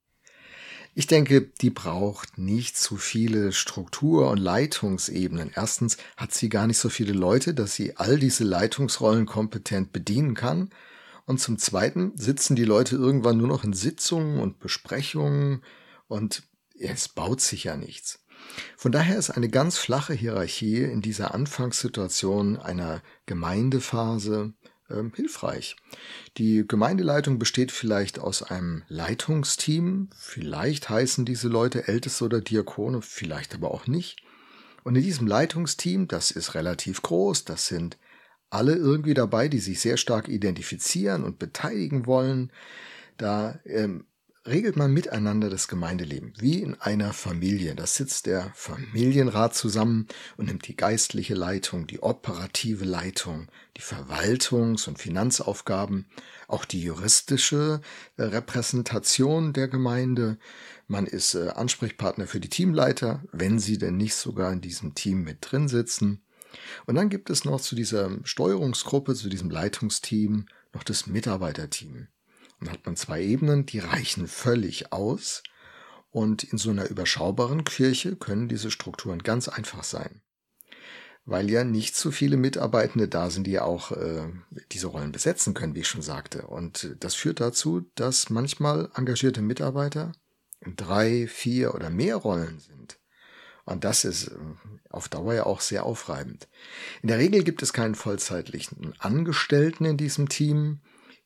Ich 0.96 1.08
denke, 1.08 1.42
die 1.42 1.70
braucht 1.70 2.38
nicht 2.38 2.76
zu 2.76 2.96
viele 2.96 3.50
Struktur- 3.52 4.30
und 4.30 4.38
Leitungsebenen. 4.38 5.50
Erstens 5.54 5.96
hat 6.16 6.32
sie 6.32 6.48
gar 6.48 6.68
nicht 6.68 6.78
so 6.78 6.88
viele 6.88 7.12
Leute, 7.12 7.52
dass 7.52 7.74
sie 7.74 7.96
all 7.96 8.16
diese 8.18 8.44
Leitungsrollen 8.44 9.26
kompetent 9.26 9.92
bedienen 9.92 10.34
kann. 10.34 10.70
Und 11.26 11.40
zum 11.40 11.58
Zweiten 11.58 12.12
sitzen 12.16 12.54
die 12.54 12.64
Leute 12.64 12.94
irgendwann 12.94 13.38
nur 13.38 13.48
noch 13.48 13.64
in 13.64 13.72
Sitzungen 13.72 14.38
und 14.38 14.60
Besprechungen 14.60 15.62
und 16.06 16.44
es 16.78 17.08
baut 17.08 17.40
sich 17.40 17.64
ja 17.64 17.76
nichts. 17.76 18.20
Von 18.76 18.92
daher 18.92 19.16
ist 19.16 19.30
eine 19.30 19.48
ganz 19.48 19.78
flache 19.78 20.12
Hierarchie 20.12 20.82
in 20.82 21.00
dieser 21.00 21.34
Anfangssituation 21.34 22.56
einer 22.56 23.02
Gemeindephase 23.26 24.52
ähm, 24.90 25.12
hilfreich. 25.14 25.76
Die 26.36 26.64
Gemeindeleitung 26.66 27.38
besteht 27.38 27.72
vielleicht 27.72 28.18
aus 28.18 28.42
einem 28.42 28.82
Leitungsteam, 28.88 30.10
vielleicht 30.16 30.88
heißen 30.88 31.24
diese 31.24 31.48
Leute 31.48 31.88
Älteste 31.88 32.24
oder 32.24 32.40
Diakone, 32.40 33.02
vielleicht 33.02 33.54
aber 33.54 33.70
auch 33.70 33.86
nicht. 33.86 34.22
Und 34.82 34.96
in 34.96 35.02
diesem 35.02 35.26
Leitungsteam, 35.26 36.08
das 36.08 36.30
ist 36.30 36.54
relativ 36.54 37.02
groß, 37.02 37.44
das 37.44 37.66
sind 37.66 37.96
alle 38.50 38.74
irgendwie 38.74 39.14
dabei, 39.14 39.48
die 39.48 39.58
sich 39.58 39.80
sehr 39.80 39.96
stark 39.96 40.28
identifizieren 40.28 41.24
und 41.24 41.38
beteiligen 41.38 42.06
wollen. 42.06 42.52
Da 43.16 43.58
ähm, 43.64 44.06
regelt 44.46 44.76
man 44.76 44.92
miteinander 44.92 45.48
das 45.48 45.68
Gemeindeleben, 45.68 46.34
wie 46.38 46.60
in 46.60 46.74
einer 46.80 47.12
Familie. 47.12 47.74
Da 47.74 47.86
sitzt 47.86 48.26
der 48.26 48.52
Familienrat 48.54 49.54
zusammen 49.54 50.06
und 50.36 50.46
nimmt 50.46 50.68
die 50.68 50.76
geistliche 50.76 51.34
Leitung, 51.34 51.86
die 51.86 52.02
operative 52.02 52.84
Leitung, 52.84 53.48
die 53.76 53.82
Verwaltungs- 53.82 54.86
und 54.86 54.98
Finanzaufgaben, 54.98 56.06
auch 56.46 56.64
die 56.64 56.82
juristische 56.82 57.80
äh, 58.16 58.22
Repräsentation 58.24 59.52
der 59.54 59.68
Gemeinde. 59.68 60.38
Man 60.88 61.06
ist 61.06 61.34
äh, 61.34 61.48
Ansprechpartner 61.48 62.26
für 62.26 62.40
die 62.40 62.50
Teamleiter, 62.50 63.22
wenn 63.32 63.58
sie 63.58 63.78
denn 63.78 63.96
nicht 63.96 64.14
sogar 64.14 64.52
in 64.52 64.60
diesem 64.60 64.94
Team 64.94 65.22
mit 65.22 65.38
drin 65.40 65.68
sitzen. 65.68 66.22
Und 66.86 66.96
dann 66.96 67.08
gibt 67.08 67.30
es 67.30 67.44
noch 67.44 67.60
zu 67.60 67.74
dieser 67.74 68.10
Steuerungsgruppe, 68.24 69.14
zu 69.14 69.28
diesem 69.28 69.50
Leitungsteam, 69.50 70.46
noch 70.72 70.84
das 70.84 71.06
Mitarbeiterteam. 71.06 72.08
Dann 72.60 72.70
hat 72.70 72.86
man 72.86 72.96
zwei 72.96 73.22
Ebenen, 73.22 73.66
die 73.66 73.78
reichen 73.78 74.26
völlig 74.28 74.92
aus. 74.92 75.42
Und 76.10 76.44
in 76.44 76.58
so 76.58 76.70
einer 76.70 76.88
überschaubaren 76.88 77.64
Kirche 77.64 78.14
können 78.16 78.48
diese 78.48 78.70
Strukturen 78.70 79.22
ganz 79.22 79.48
einfach 79.48 79.82
sein. 79.82 80.20
Weil 81.24 81.50
ja 81.50 81.64
nicht 81.64 81.96
so 81.96 82.10
viele 82.10 82.36
Mitarbeitende 82.36 83.08
da 83.08 83.30
sind, 83.30 83.46
die 83.46 83.52
ja 83.52 83.64
auch 83.64 83.90
äh, 83.92 84.28
diese 84.72 84.88
Rollen 84.88 85.10
besetzen 85.10 85.54
können, 85.54 85.74
wie 85.74 85.80
ich 85.80 85.88
schon 85.88 86.02
sagte. 86.02 86.46
Und 86.46 86.94
das 87.00 87.14
führt 87.14 87.40
dazu, 87.40 87.90
dass 87.94 88.30
manchmal 88.30 88.90
engagierte 88.94 89.42
Mitarbeiter 89.42 90.12
in 90.60 90.76
drei, 90.76 91.26
vier 91.26 91.74
oder 91.74 91.90
mehr 91.90 92.16
Rollen 92.16 92.58
sind. 92.58 92.98
Und 93.64 93.84
das 93.84 94.04
ist 94.04 94.28
äh, 94.28 94.36
auf 94.90 95.08
Dauer 95.08 95.34
ja 95.34 95.46
auch 95.46 95.60
sehr 95.60 95.84
aufreibend. 95.84 96.48
In 97.02 97.08
der 97.08 97.18
Regel 97.18 97.42
gibt 97.42 97.62
es 97.62 97.72
keinen 97.72 97.94
vollzeitlichen 97.94 98.94
Angestellten 98.98 99.84
in 99.84 99.96
diesem 99.96 100.28
Team. 100.28 100.80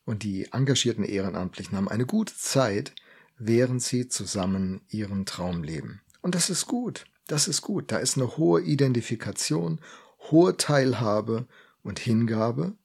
Und 0.09 0.23
die 0.23 0.51
engagierten 0.53 1.03
Ehrenamtlichen 1.03 1.77
haben 1.77 1.87
eine 1.87 2.07
gute 2.07 2.35
Zeit, 2.35 2.95
während 3.37 3.83
sie 3.83 4.07
zusammen 4.07 4.81
ihren 4.89 5.27
Traum 5.27 5.61
leben. 5.61 6.01
Und 6.21 6.33
das 6.33 6.49
ist 6.49 6.65
gut. 6.65 7.05
Das 7.27 7.47
ist 7.47 7.61
gut. 7.61 7.91
Da 7.91 7.99
ist 7.99 8.17
eine 8.17 8.35
hohe 8.35 8.59
Identifikation, 8.59 9.79
hohe 10.31 10.57
Teilhabe 10.57 11.47
und 11.83 11.99
Hingabe. 11.99 12.75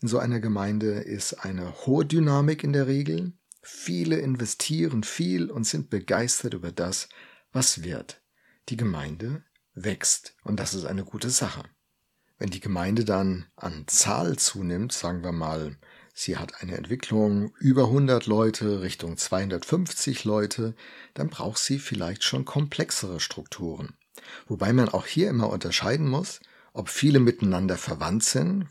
In 0.00 0.08
so 0.08 0.18
einer 0.18 0.40
Gemeinde 0.40 1.00
ist 1.00 1.34
eine 1.34 1.84
hohe 1.84 2.06
Dynamik 2.06 2.64
in 2.64 2.72
der 2.72 2.86
Regel. 2.86 3.34
Viele 3.60 4.16
investieren 4.16 5.02
viel 5.02 5.50
und 5.50 5.64
sind 5.64 5.90
begeistert 5.90 6.54
über 6.54 6.72
das, 6.72 7.10
was 7.52 7.82
wird. 7.82 8.22
Die 8.70 8.78
Gemeinde 8.78 9.42
wächst 9.74 10.34
und 10.44 10.58
das 10.58 10.72
ist 10.72 10.86
eine 10.86 11.04
gute 11.04 11.28
Sache. 11.28 11.64
Wenn 12.38 12.48
die 12.48 12.60
Gemeinde 12.60 13.04
dann 13.04 13.44
an 13.54 13.84
Zahl 13.86 14.38
zunimmt, 14.38 14.94
sagen 14.94 15.22
wir 15.22 15.32
mal 15.32 15.76
sie 16.14 16.38
hat 16.38 16.62
eine 16.62 16.76
Entwicklung 16.76 17.52
über 17.58 17.84
100 17.84 18.26
Leute 18.26 18.80
Richtung 18.80 19.16
250 19.18 20.24
Leute, 20.24 20.74
dann 21.12 21.28
braucht 21.28 21.58
sie 21.58 21.78
vielleicht 21.78 22.24
schon 22.24 22.44
komplexere 22.46 23.20
Strukturen. 23.20 23.94
Wobei 24.46 24.72
man 24.72 24.88
auch 24.88 25.06
hier 25.06 25.28
immer 25.28 25.50
unterscheiden 25.50 26.08
muss, 26.08 26.40
ob 26.72 26.88
viele 26.88 27.20
miteinander 27.20 27.76
verwandt 27.76 28.24
sind. 28.24 28.68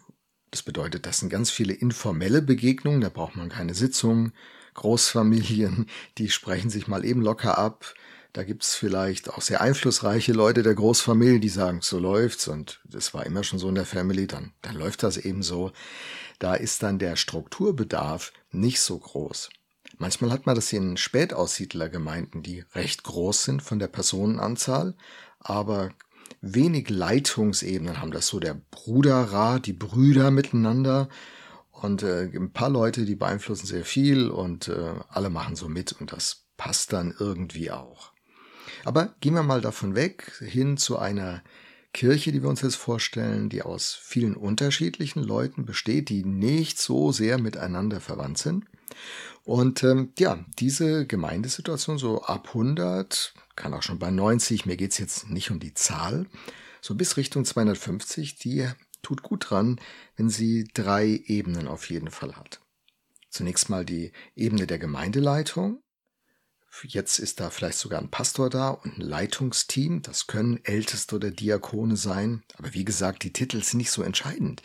Das 0.49 0.63
bedeutet, 0.63 1.05
das 1.05 1.19
sind 1.19 1.29
ganz 1.29 1.51
viele 1.51 1.73
informelle 1.73 2.41
Begegnungen, 2.41 3.01
da 3.01 3.09
braucht 3.09 3.35
man 3.35 3.49
keine 3.49 3.73
Sitzungen, 3.73 4.33
Großfamilien, 4.75 5.87
die 6.17 6.29
sprechen 6.29 6.69
sich 6.69 6.87
mal 6.87 7.05
eben 7.05 7.21
locker 7.21 7.57
ab. 7.57 7.93
Da 8.33 8.43
gibt's 8.43 8.75
vielleicht 8.75 9.29
auch 9.29 9.41
sehr 9.41 9.61
einflussreiche 9.61 10.33
Leute 10.33 10.63
der 10.63 10.73
Großfamilie, 10.73 11.39
die 11.39 11.49
sagen, 11.49 11.81
so 11.81 11.99
läuft's 11.99 12.47
und 12.47 12.81
das 12.83 13.13
war 13.13 13.27
immer 13.27 13.43
schon 13.43 13.59
so 13.59 13.69
in 13.69 13.75
der 13.75 13.85
Family, 13.85 14.25
dann, 14.25 14.53
dann 14.63 14.75
läuft 14.75 15.03
das 15.03 15.17
eben 15.17 15.43
so. 15.43 15.71
Da 16.39 16.55
ist 16.55 16.81
dann 16.81 16.97
der 16.97 17.15
Strukturbedarf 17.15 18.33
nicht 18.51 18.81
so 18.81 18.97
groß. 18.97 19.49
Manchmal 19.99 20.31
hat 20.31 20.47
man 20.47 20.55
das 20.55 20.73
in 20.73 20.97
Spätaussiedlergemeinden, 20.97 22.41
die 22.41 22.65
recht 22.73 23.03
groß 23.03 23.43
sind 23.43 23.61
von 23.61 23.77
der 23.77 23.87
Personenanzahl, 23.87 24.95
aber 25.39 25.91
wenig 26.41 26.89
Leitungsebenen 26.89 28.01
haben. 28.01 28.11
Das 28.11 28.27
so 28.27 28.39
der 28.39 28.59
Bruderrat, 28.71 29.67
die 29.67 29.73
Brüder 29.73 30.31
miteinander 30.31 31.07
und 31.71 32.01
äh, 32.01 32.23
ein 32.33 32.51
paar 32.51 32.69
Leute, 32.69 33.05
die 33.05 33.15
beeinflussen 33.15 33.67
sehr 33.67 33.85
viel 33.85 34.29
und 34.29 34.69
äh, 34.69 34.95
alle 35.09 35.29
machen 35.29 35.55
so 35.55 35.69
mit 35.69 35.91
und 35.93 36.11
das 36.11 36.45
passt 36.57 36.93
dann 36.93 37.13
irgendwie 37.19 37.69
auch. 37.69 38.12
Aber 38.83 39.15
gehen 39.21 39.33
wir 39.33 39.43
mal 39.43 39.61
davon 39.61 39.95
weg 39.95 40.31
hin 40.39 40.77
zu 40.77 40.97
einer 40.97 41.43
Kirche, 41.93 42.31
die 42.31 42.41
wir 42.41 42.49
uns 42.49 42.61
jetzt 42.61 42.75
vorstellen, 42.75 43.49
die 43.49 43.61
aus 43.61 43.93
vielen 43.93 44.35
unterschiedlichen 44.35 45.23
Leuten 45.23 45.65
besteht, 45.65 46.09
die 46.09 46.25
nicht 46.25 46.79
so 46.79 47.11
sehr 47.11 47.37
miteinander 47.37 48.01
verwandt 48.01 48.39
sind. 48.39 48.65
Und 49.43 49.83
ähm, 49.83 50.11
ja, 50.17 50.43
diese 50.59 51.05
Gemeindesituation 51.05 51.97
so 51.97 52.23
ab 52.23 52.49
100, 52.49 53.33
kann 53.55 53.73
auch 53.73 53.83
schon 53.83 53.99
bei 53.99 54.09
90, 54.09 54.65
mir 54.65 54.77
geht's 54.77 54.97
jetzt 54.97 55.29
nicht 55.29 55.51
um 55.51 55.59
die 55.59 55.73
Zahl, 55.73 56.25
so 56.81 56.95
bis 56.95 57.17
Richtung 57.17 57.45
250, 57.45 58.37
die 58.37 58.67
tut 59.01 59.21
gut 59.21 59.49
dran, 59.49 59.79
wenn 60.15 60.29
sie 60.29 60.67
drei 60.73 61.21
Ebenen 61.25 61.67
auf 61.67 61.89
jeden 61.89 62.09
Fall 62.09 62.35
hat. 62.35 62.61
Zunächst 63.29 63.69
mal 63.69 63.85
die 63.85 64.11
Ebene 64.35 64.65
der 64.65 64.79
Gemeindeleitung, 64.79 65.81
Jetzt 66.81 67.19
ist 67.19 67.39
da 67.39 67.49
vielleicht 67.49 67.77
sogar 67.77 68.01
ein 68.01 68.09
Pastor 68.09 68.49
da 68.49 68.69
und 68.69 68.97
ein 68.97 69.01
Leitungsteam. 69.01 70.01
Das 70.01 70.27
können 70.27 70.59
Älteste 70.63 71.15
oder 71.15 71.31
Diakone 71.31 71.95
sein. 71.95 72.43
Aber 72.57 72.73
wie 72.73 72.83
gesagt, 72.83 73.23
die 73.23 73.31
Titel 73.31 73.63
sind 73.63 73.77
nicht 73.77 73.91
so 73.91 74.01
entscheidend. 74.01 74.61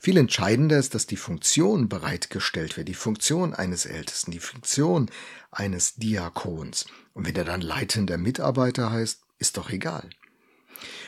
Viel 0.00 0.16
entscheidender 0.16 0.78
ist, 0.78 0.94
dass 0.94 1.06
die 1.06 1.16
Funktion 1.16 1.88
bereitgestellt 1.88 2.76
wird. 2.76 2.88
Die 2.88 2.94
Funktion 2.94 3.52
eines 3.52 3.84
Ältesten, 3.84 4.30
die 4.30 4.38
Funktion 4.38 5.10
eines 5.50 5.96
Diakons. 5.96 6.86
Und 7.12 7.26
wenn 7.26 7.34
der 7.34 7.44
dann 7.44 7.60
leitender 7.60 8.16
Mitarbeiter 8.16 8.92
heißt, 8.92 9.20
ist 9.38 9.56
doch 9.56 9.70
egal. 9.70 10.08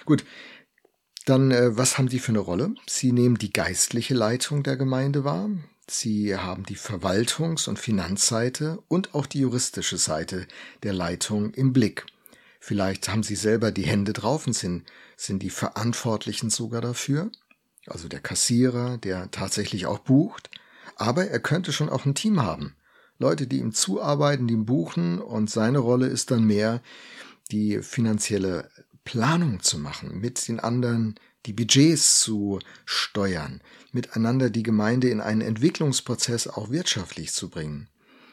Gut. 0.04 0.24
Dann, 1.26 1.50
äh, 1.52 1.76
was 1.76 1.96
haben 1.96 2.08
die 2.08 2.18
für 2.18 2.32
eine 2.32 2.40
Rolle? 2.40 2.74
Sie 2.86 3.12
nehmen 3.12 3.38
die 3.38 3.52
geistliche 3.52 4.14
Leitung 4.14 4.62
der 4.62 4.76
Gemeinde 4.76 5.22
wahr. 5.22 5.50
Sie 5.92 6.36
haben 6.36 6.62
die 6.62 6.76
Verwaltungs- 6.76 7.68
und 7.68 7.76
Finanzseite 7.76 8.80
und 8.86 9.12
auch 9.12 9.26
die 9.26 9.40
juristische 9.40 9.98
Seite 9.98 10.46
der 10.84 10.92
Leitung 10.92 11.52
im 11.54 11.72
Blick. 11.72 12.06
Vielleicht 12.60 13.08
haben 13.08 13.24
Sie 13.24 13.34
selber 13.34 13.72
die 13.72 13.82
Hände 13.82 14.12
drauf 14.12 14.46
und 14.46 14.52
sind, 14.52 14.84
sind 15.16 15.42
die 15.42 15.50
Verantwortlichen 15.50 16.48
sogar 16.48 16.80
dafür. 16.80 17.32
Also 17.88 18.06
der 18.06 18.20
Kassierer, 18.20 18.98
der 18.98 19.32
tatsächlich 19.32 19.86
auch 19.86 19.98
bucht. 19.98 20.48
Aber 20.94 21.26
er 21.26 21.40
könnte 21.40 21.72
schon 21.72 21.88
auch 21.88 22.06
ein 22.06 22.14
Team 22.14 22.40
haben. 22.40 22.76
Leute, 23.18 23.48
die 23.48 23.58
ihm 23.58 23.72
zuarbeiten, 23.72 24.46
die 24.46 24.54
ihm 24.54 24.66
buchen 24.66 25.18
und 25.18 25.50
seine 25.50 25.80
Rolle 25.80 26.06
ist 26.06 26.30
dann 26.30 26.44
mehr, 26.44 26.82
die 27.50 27.82
finanzielle 27.82 28.70
Planung 29.02 29.58
zu 29.60 29.76
machen 29.76 30.20
mit 30.20 30.46
den 30.46 30.60
anderen 30.60 31.18
die 31.46 31.52
Budgets 31.52 32.20
zu 32.20 32.58
steuern, 32.84 33.60
miteinander 33.92 34.50
die 34.50 34.62
Gemeinde 34.62 35.08
in 35.08 35.20
einen 35.20 35.40
Entwicklungsprozess 35.40 36.46
auch 36.46 36.70
wirtschaftlich 36.70 37.32
zu 37.32 37.48
bringen. 37.48 37.88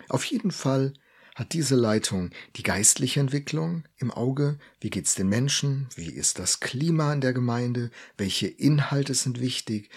Auf 0.09 0.25
jeden 0.25 0.51
Fall 0.51 0.93
hat 1.37 1.53
diese 1.53 1.75
Leitung 1.75 2.31
die 2.55 2.63
geistliche 2.63 3.19
Entwicklung 3.19 3.83
im 3.97 4.09
Auge. 4.09 4.57
Wie 4.81 4.89
geht's 4.89 5.13
den 5.13 5.29
Menschen? 5.29 5.87
Wie 5.95 6.09
ist 6.09 6.39
das 6.39 6.59
Klima 6.59 7.13
in 7.13 7.21
der 7.21 7.33
Gemeinde? 7.33 7.91
Welche 8.17 8.47
Inhalte 8.47 9.13
sind 9.13 9.39
wichtig? 9.39 9.91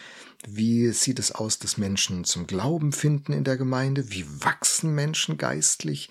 Wie 0.47 0.91
sieht 0.91 1.19
es 1.19 1.33
aus, 1.33 1.59
dass 1.59 1.79
Menschen 1.79 2.25
zum 2.25 2.47
Glauben 2.47 2.93
finden 2.93 3.33
in 3.33 3.45
der 3.45 3.57
Gemeinde? 3.57 4.11
Wie 4.11 4.27
wachsen 4.45 4.95
Menschen 4.95 5.39
geistlich? 5.39 6.11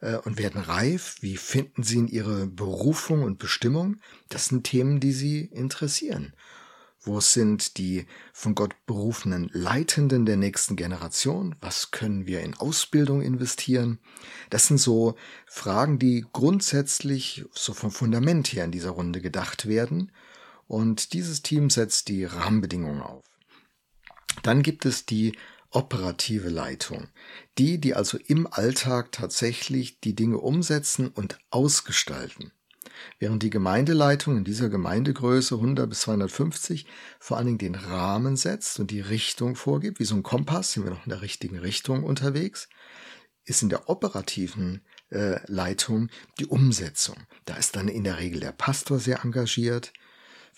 Äh, 0.00 0.16
und 0.16 0.38
werden 0.38 0.60
reif? 0.60 1.16
Wie 1.20 1.36
finden 1.36 1.82
sie 1.82 1.98
in 1.98 2.08
ihre 2.08 2.46
Berufung 2.46 3.22
und 3.22 3.38
Bestimmung? 3.38 3.96
Das 4.28 4.46
sind 4.46 4.64
Themen, 4.64 5.00
die 5.00 5.12
sie 5.12 5.40
interessieren. 5.40 6.34
Wo 7.00 7.20
sind 7.20 7.78
die 7.78 8.06
von 8.32 8.54
Gott 8.54 8.74
berufenen 8.86 9.48
Leitenden 9.52 10.26
der 10.26 10.36
nächsten 10.36 10.76
Generation? 10.76 11.54
Was 11.60 11.90
können 11.90 12.26
wir 12.26 12.40
in 12.40 12.54
Ausbildung 12.54 13.22
investieren? 13.22 13.98
Das 14.50 14.66
sind 14.66 14.78
so 14.78 15.14
Fragen, 15.46 15.98
die 15.98 16.26
grundsätzlich 16.32 17.44
so 17.52 17.72
vom 17.72 17.92
Fundament 17.92 18.48
her 18.48 18.64
in 18.64 18.72
dieser 18.72 18.90
Runde 18.90 19.20
gedacht 19.20 19.66
werden. 19.66 20.12
Und 20.66 21.12
dieses 21.12 21.42
Team 21.42 21.70
setzt 21.70 22.08
die 22.08 22.24
Rahmenbedingungen 22.24 23.00
auf. 23.00 23.24
Dann 24.42 24.62
gibt 24.62 24.84
es 24.84 25.06
die 25.06 25.32
operative 25.70 26.48
Leitung. 26.48 27.08
Die, 27.58 27.78
die 27.78 27.94
also 27.94 28.18
im 28.26 28.46
Alltag 28.50 29.12
tatsächlich 29.12 30.00
die 30.00 30.14
Dinge 30.14 30.38
umsetzen 30.38 31.08
und 31.08 31.38
ausgestalten. 31.50 32.52
Während 33.18 33.42
die 33.42 33.50
Gemeindeleitung 33.50 34.38
in 34.38 34.44
dieser 34.44 34.68
Gemeindegröße 34.68 35.54
100 35.54 35.88
bis 35.88 36.00
250 36.00 36.86
vor 37.20 37.36
allen 37.36 37.46
Dingen 37.46 37.58
den 37.58 37.74
Rahmen 37.74 38.36
setzt 38.36 38.80
und 38.80 38.90
die 38.90 39.00
Richtung 39.00 39.56
vorgibt, 39.56 40.00
wie 40.00 40.04
so 40.04 40.14
ein 40.14 40.22
Kompass, 40.22 40.72
sind 40.72 40.84
wir 40.84 40.90
noch 40.90 41.04
in 41.04 41.10
der 41.10 41.22
richtigen 41.22 41.58
Richtung 41.58 42.02
unterwegs, 42.02 42.68
ist 43.44 43.62
in 43.62 43.68
der 43.68 43.88
operativen 43.88 44.82
äh, 45.10 45.40
Leitung 45.46 46.08
die 46.38 46.46
Umsetzung. 46.46 47.16
Da 47.44 47.56
ist 47.56 47.76
dann 47.76 47.88
in 47.88 48.04
der 48.04 48.18
Regel 48.18 48.40
der 48.40 48.52
Pastor 48.52 48.98
sehr 48.98 49.24
engagiert, 49.24 49.92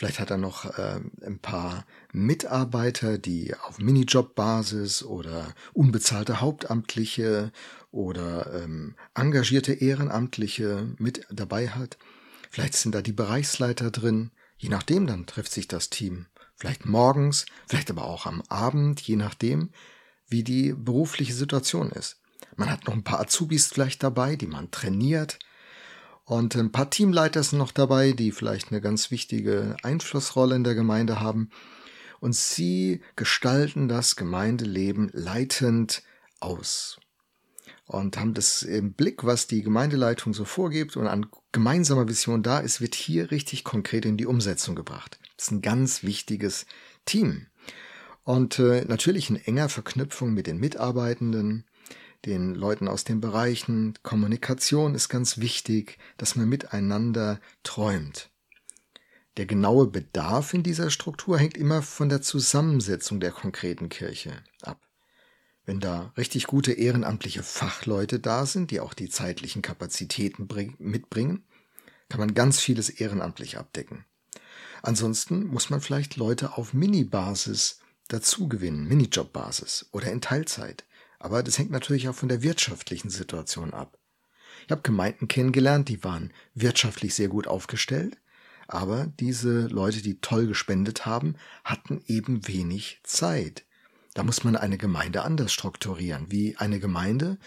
Vielleicht 0.01 0.19
hat 0.19 0.31
er 0.31 0.39
noch 0.39 0.65
äh, 0.79 0.99
ein 1.27 1.41
paar 1.41 1.85
Mitarbeiter, 2.11 3.19
die 3.19 3.55
auf 3.55 3.79
Minijob-Basis 3.81 5.03
oder 5.03 5.55
unbezahlte 5.75 6.41
Hauptamtliche 6.41 7.53
oder 7.91 8.63
ähm, 8.63 8.95
engagierte 9.15 9.75
Ehrenamtliche 9.75 10.89
mit 10.97 11.27
dabei 11.31 11.69
hat. 11.69 11.99
Vielleicht 12.49 12.77
sind 12.77 12.95
da 12.95 13.03
die 13.03 13.13
Bereichsleiter 13.13 13.91
drin. 13.91 14.31
Je 14.57 14.71
nachdem, 14.71 15.07
dann 15.07 15.27
trifft 15.27 15.53
sich 15.53 15.69
das 15.69 15.91
Team. 15.91 16.25
Vielleicht 16.57 16.87
morgens, 16.87 17.45
vielleicht 17.69 17.91
aber 17.91 18.05
auch 18.05 18.25
am 18.25 18.41
Abend, 18.49 19.03
je 19.03 19.17
nachdem, 19.17 19.69
wie 20.29 20.43
die 20.43 20.73
berufliche 20.73 21.35
Situation 21.35 21.91
ist. 21.91 22.23
Man 22.57 22.71
hat 22.71 22.87
noch 22.87 22.95
ein 22.95 23.05
paar 23.05 23.21
Azubis 23.21 23.67
vielleicht 23.67 24.03
dabei, 24.03 24.37
die 24.37 24.47
man 24.47 24.71
trainiert 24.71 25.39
und 26.31 26.55
ein 26.55 26.71
paar 26.71 26.89
Teamleiter 26.89 27.43
sind 27.43 27.59
noch 27.59 27.73
dabei, 27.73 28.13
die 28.13 28.31
vielleicht 28.31 28.71
eine 28.71 28.81
ganz 28.81 29.11
wichtige 29.11 29.77
Einflussrolle 29.83 30.55
in 30.55 30.63
der 30.63 30.77
Gemeinde 30.77 31.19
haben. 31.19 31.51
Und 32.21 32.37
sie 32.37 33.03
gestalten 33.17 33.89
das 33.89 34.15
Gemeindeleben 34.15 35.11
leitend 35.13 36.05
aus. 36.39 37.01
Und 37.85 38.17
haben 38.17 38.33
das 38.33 38.63
im 38.63 38.93
Blick, 38.93 39.25
was 39.25 39.49
die 39.49 39.63
Gemeindeleitung 39.63 40.33
so 40.33 40.45
vorgibt 40.45 40.97
und 40.97 41.09
an 41.09 41.27
gemeinsamer 41.51 42.09
Vision 42.09 42.45
da 42.45 42.61
ist, 42.61 42.81
wird 42.81 42.95
hier 42.95 43.33
richtig 43.33 43.65
konkret 43.65 44.05
in 44.05 44.17
die 44.17 44.27
Umsetzung 44.27 44.77
gebracht. 44.77 45.19
Das 45.37 45.47
ist 45.47 45.51
ein 45.51 45.63
ganz 45.63 46.05
wichtiges 46.05 46.65
Team. 47.07 47.49
Und 48.23 48.61
äh, 48.61 48.85
natürlich 48.85 49.31
in 49.31 49.37
enger 49.37 49.69
Verknüpfung 49.69 50.33
mit 50.33 50.47
den 50.47 50.59
Mitarbeitenden, 50.59 51.67
den 52.27 52.55
Leuten 52.55 52.89
aus 52.89 53.05
den 53.05 53.21
Bereichen. 53.21 53.95
Kommunikation 54.03 54.95
ist 54.95 55.09
ganz 55.09 55.39
wichtig, 55.39 55.99
dass 56.17 56.37
man 56.37 56.49
miteinander 56.49 57.41
träumt. 57.63 58.31
Der 59.37 59.47
genaue 59.47 59.87
Bedarf 59.87 60.55
in 60.55 60.63
dieser 60.63 60.91
Struktur 60.91 61.39
hängt 61.39 61.57
immer 61.57 61.83
von 61.83 62.09
der 62.09 62.21
Zusammensetzung 62.21 63.21
der 63.21 63.31
konkreten 63.31 63.89
Kirche 63.89 64.33
ab. 64.63 64.81
Wenn 65.65 65.81
da 65.81 66.13
richtig 66.17 66.47
gute 66.47 66.73
ehrenamtliche 66.73 67.43
Fachleute 67.43 68.19
da 68.19 68.45
sind, 68.45 68.71
die 68.71 68.81
auch 68.81 68.93
die 68.93 69.09
zeitlichen 69.09 69.63
Kapazitäten 69.63 70.49
mitbringen, 70.79 71.45
kann 72.09 72.21
man 72.21 72.35
ganz 72.35 72.59
vieles 72.59 72.91
ehrenamtlich 72.91 73.57
abdecken. 73.57 74.05
Ansonsten 74.83 75.45
muss 75.47 75.71
man 75.71 75.81
vielleicht 75.81 76.17
Leute 76.17 76.57
auf 76.57 76.75
Mini-Basis 76.75 77.81
dazu 78.09 78.49
gewinnen, 78.49 78.89
Minijob-Basis 78.89 79.87
oder 79.93 80.11
in 80.11 80.21
Teilzeit. 80.21 80.85
Aber 81.21 81.43
das 81.43 81.59
hängt 81.59 81.71
natürlich 81.71 82.09
auch 82.09 82.15
von 82.15 82.29
der 82.29 82.43
wirtschaftlichen 82.43 83.11
Situation 83.11 83.73
ab. 83.73 83.99
Ich 84.65 84.73
habe 84.73 84.83
Gemeinden 84.83 85.29
kennengelernt, 85.29 85.89
die 85.89 86.03
waren 86.03 86.33
wirtschaftlich 86.55 87.15
sehr 87.15 87.29
gut 87.29 87.47
aufgestellt, 87.47 88.17
aber 88.67 89.07
diese 89.21 89.67
Leute, 89.67 90.03
die 90.03 90.21
toll 90.21 90.47
gespendet 90.47 91.07
haben, 91.07 91.37
hatten 91.63 92.03
eben 92.07 92.49
wenig 92.49 93.01
Zeit. 93.05 93.65
Da 94.15 94.23
muss 94.23 94.45
man 94.45 94.57
eine 94.57 94.79
Gemeinde 94.79 95.23
anders 95.23 95.53
strukturieren, 95.53 96.27
wie 96.31 96.57
eine 96.57 96.81
Gemeinde, 96.81 97.39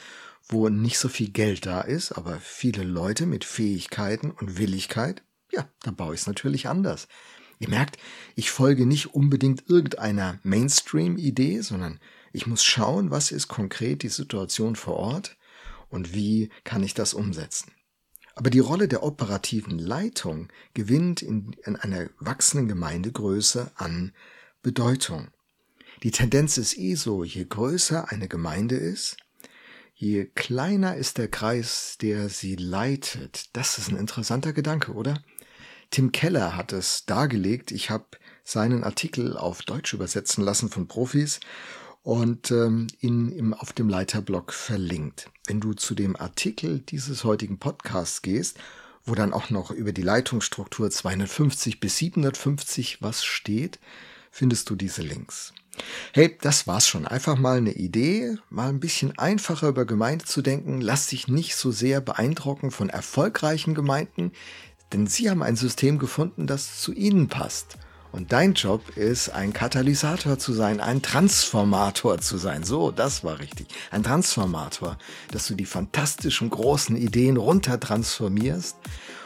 wo 0.48 0.70
nicht 0.70 1.00
so 1.00 1.10
viel 1.10 1.30
Geld 1.30 1.65
da 1.65 1.82
ist, 1.82 2.12
aber 2.12 2.39
viele 2.39 2.84
Leute 2.84 3.25
mit 3.25 3.44
Fähigkeiten 3.44 4.32
und 4.32 4.58
Willigkeit. 4.58 5.24
Ja, 5.51 5.68
da 5.82 5.92
baue 5.92 6.13
ich 6.13 6.22
es 6.22 6.27
natürlich 6.27 6.68
anders. 6.68 7.08
Ihr 7.60 7.70
merkt, 7.70 7.98
ich 8.36 8.51
folge 8.51 8.86
nicht 8.86 9.13
unbedingt 9.13 9.70
irgendeiner 9.70 10.39
Mainstream-Idee, 10.44 11.62
sondern 11.62 12.00
ich 12.34 12.48
muss 12.48 12.63
schauen, 12.63 13.12
was 13.12 13.32
ist 13.32 13.48
konkret 13.48 14.04
die 14.04 14.10
Situation 14.10 14.75
vor 14.75 14.96
Ort 14.96 15.38
und 15.88 16.13
wie 16.13 16.50
kann 16.63 16.84
ich 16.84 16.96
das 16.96 17.13
umsetzen. 17.13 17.72
Aber 18.36 18.50
die 18.50 18.60
Rolle 18.60 18.88
der 18.88 19.04
operativen 19.04 19.78
Leitung 19.78 20.50
gewinnt 20.74 21.22
in, 21.22 21.56
in 21.63 21.75
einer 21.75 22.10
wachsenden 22.20 22.68
Gemeindegröße 22.68 23.72
an 23.75 24.12
Bedeutung. 24.63 25.28
Die 26.02 26.10
Tendenz 26.10 26.58
ist 26.58 26.75
eh 26.78 26.96
so, 26.96 27.24
je 27.24 27.46
größer 27.46 28.10
eine 28.10 28.28
Gemeinde 28.28 28.75
ist, 28.75 29.18
je 29.94 30.25
kleiner 30.25 30.96
ist 30.96 31.20
der 31.20 31.28
Kreis, 31.28 31.98
der 32.02 32.30
sie 32.30 32.56
leitet. 32.56 33.56
Das 33.56 33.78
ist 33.78 33.90
ein 33.90 33.98
interessanter 33.98 34.52
Gedanke, 34.52 34.94
oder? 34.94 35.22
Tim 35.92 36.12
Keller 36.12 36.56
hat 36.56 36.74
es 36.74 37.06
dargelegt. 37.06 37.72
Ich 37.72 37.92
habe 37.92 38.08
seinen 38.44 38.84
Artikel 38.84 39.38
auf 39.38 39.62
Deutsch 39.62 39.94
übersetzen 39.94 40.44
lassen 40.44 40.70
von 40.70 40.88
Profis 40.88 41.40
und 42.04 42.52
ähm, 42.52 42.88
ihn 43.00 43.30
im, 43.30 43.54
auf 43.54 43.74
dem 43.74 43.90
Leiterblog 43.90 44.54
verlinkt. 44.54 45.30
Wenn 45.48 45.62
du 45.62 45.74
zu 45.74 45.96
dem 45.96 46.16
Artikel 46.16 46.80
dieses 46.80 47.24
heutigen 47.24 47.58
Podcasts 47.58 48.22
gehst, 48.22 48.60
wo 49.06 49.16
dann 49.16 49.34
auch 49.34 49.50
noch 49.50 49.72
über 49.72 49.94
die 49.94 50.02
Leitungsstruktur 50.02 50.92
250 50.92 51.80
bis 51.80 51.98
750 51.98 53.02
was 53.02 53.24
steht, 53.24 53.80
findest 54.32 54.70
du 54.70 54.76
diese 54.76 55.02
Links. 55.02 55.54
Hey, 56.14 56.38
das 56.42 56.68
war's 56.68 56.88
schon. 56.88 57.08
Einfach 57.08 57.38
mal 57.38 57.58
eine 57.58 57.74
Idee, 57.74 58.38
mal 58.50 58.70
ein 58.70 58.80
bisschen 58.80 59.18
einfacher 59.18 59.70
über 59.70 59.86
Gemeinde 59.86 60.26
zu 60.26 60.42
denken. 60.42 60.82
Lass 60.82 61.08
dich 61.08 61.28
nicht 61.28 61.56
so 61.56 61.72
sehr 61.72 62.00
beeindrucken 62.00 62.70
von 62.70 62.90
erfolgreichen 62.90 63.74
Gemeinden, 63.74 64.32
denn 64.92 65.08
sie 65.08 65.30
haben 65.30 65.42
ein 65.42 65.56
System 65.56 65.98
gefunden, 65.98 66.48
das 66.48 66.80
zu 66.80 66.94
ihnen 66.94 67.28
passt. 67.28 67.78
Und 68.13 68.32
dein 68.32 68.53
Job 68.53 68.96
ist, 68.96 69.29
ein 69.29 69.53
Katalysator 69.53 70.38
zu 70.38 70.53
sein, 70.53 70.79
ein 70.79 71.01
Transformator 71.01 72.20
zu 72.20 72.38
sein. 72.38 72.63
So, 72.63 72.91
das 72.91 73.24
war 73.24 73.39
richtig. 73.39 73.67
Ein 73.89 74.03
Transformator, 74.03 75.00
dass 75.32 75.48
du 75.48 75.55
die 75.55 75.65
fantastischen 75.65 76.51
großen 76.51 76.96
Ideen 76.96 77.38
runtertransformierst 77.38 78.77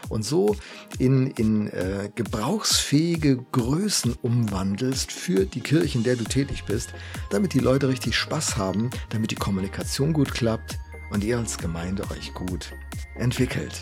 und 0.08 0.24
so 0.24 0.56
in, 1.00 1.28
in 1.32 1.68
äh, 1.68 2.10
gebrauchsfähige 2.16 3.44
Größen 3.52 4.16
umwandelst 4.22 5.12
für 5.12 5.46
die 5.46 5.60
Kirche, 5.60 5.98
in 5.98 6.06
der 6.06 6.16
du 6.16 6.24
tätig 6.24 6.64
bist, 6.64 6.92
damit 7.30 7.54
die 7.54 7.60
Leute 7.60 7.90
richtig 7.90 8.16
Spaß 8.16 8.56
haben, 8.56 8.90
damit 9.10 9.32
die 9.32 9.36
Kommunikation 9.36 10.14
gut 10.14 10.34
klappt 10.34 10.80
und 11.12 11.26
ihr 11.26 11.38
als 11.38 11.58
Gemeinde 11.58 12.04
euch 12.10 12.34
gut 12.34 12.72
entwickelt. 13.16 13.82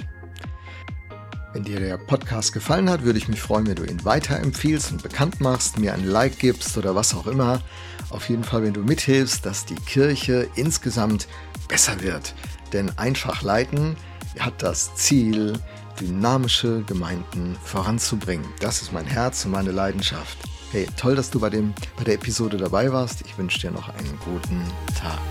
Wenn 1.55 1.63
dir 1.63 1.79
der 1.79 1.97
Podcast 1.97 2.51
gefallen 2.51 2.89
hat, 2.89 3.03
würde 3.03 3.17
ich 3.17 3.29
mich 3.29 3.39
freuen, 3.39 3.65
wenn 3.65 3.77
du 3.77 3.85
ihn 3.85 4.03
weiterempfiehlst 4.03 4.91
und 4.91 5.01
bekannt 5.01 5.39
machst, 5.39 5.79
mir 5.79 5.93
ein 5.93 6.03
Like 6.03 6.38
gibst 6.38 6.77
oder 6.77 6.95
was 6.95 7.15
auch 7.15 7.27
immer. 7.27 7.62
Auf 8.09 8.27
jeden 8.27 8.43
Fall, 8.43 8.63
wenn 8.63 8.74
du 8.74 8.81
mithilfst, 8.81 9.45
dass 9.45 9.63
die 9.63 9.75
Kirche 9.75 10.50
insgesamt 10.55 11.29
besser 11.69 12.01
wird. 12.01 12.35
Denn 12.74 12.91
einfach 12.97 13.41
leiten 13.41 13.95
hat 14.38 14.62
das 14.62 14.95
Ziel, 14.95 15.53
dynamische 15.97 16.83
Gemeinden 16.88 17.55
voranzubringen. 17.63 18.45
Das 18.59 18.81
ist 18.81 18.91
mein 18.91 19.05
Herz 19.05 19.45
und 19.45 19.51
meine 19.51 19.71
Leidenschaft. 19.71 20.38
Hey, 20.74 20.88
toll, 20.97 21.15
dass 21.15 21.29
du 21.29 21.39
bei, 21.39 21.50
dem, 21.50 21.74
bei 21.95 22.03
der 22.03 22.15
Episode 22.15 22.57
dabei 22.57 22.91
warst. 22.91 23.21
Ich 23.21 23.38
wünsche 23.38 23.62
dir 23.62 23.71
noch 23.71 23.88
einen 23.88 24.19
guten 24.25 24.62
Tag. 25.00 25.21